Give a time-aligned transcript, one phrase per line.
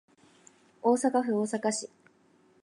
[0.81, 1.87] 大阪府大阪市